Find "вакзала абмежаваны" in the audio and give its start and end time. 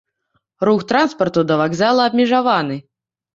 1.61-2.81